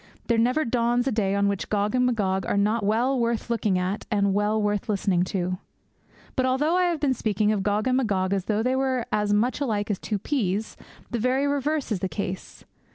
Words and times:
There 0.25 0.39
never 0.39 0.65
dawns 0.65 1.07
a 1.07 1.11
day 1.11 1.35
on 1.35 1.47
which 1.47 1.69
Gog 1.69 1.93
and 1.93 2.07
Magog 2.07 2.43
are 2.47 2.57
not 2.57 2.83
well 2.83 3.19
worth 3.19 3.51
looking 3.51 3.77
at 3.77 4.07
and 4.09 4.33
well 4.33 4.59
worth 4.59 4.89
listening 4.89 5.21
to. 5.25 5.59
But 6.35 6.47
although 6.47 6.75
I 6.75 6.85
have 6.85 6.99
been 6.99 7.13
speaking 7.13 7.51
of 7.51 7.61
Gog 7.61 7.87
and 7.87 7.97
Magog 7.97 8.33
as 8.33 8.45
though 8.45 8.63
they 8.63 8.75
were 8.75 9.05
as 9.11 9.31
much 9.31 9.59
alike 9.61 9.91
as 9.91 9.99
two 9.99 10.17
peas, 10.17 10.75
the 11.11 11.19
very 11.19 11.45
reverse 11.45 11.91
is 11.91 11.99
the 11.99 12.09
case. 12.09 12.65